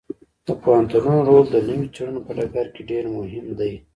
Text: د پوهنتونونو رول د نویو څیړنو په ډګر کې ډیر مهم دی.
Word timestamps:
د 0.47 0.49
پوهنتونونو 0.63 1.21
رول 1.27 1.45
د 1.51 1.55
نویو 1.67 1.93
څیړنو 1.95 2.19
په 2.27 2.31
ډګر 2.37 2.67
کې 2.73 2.81
ډیر 2.91 3.03
مهم 3.15 3.47
دی. 3.59 3.73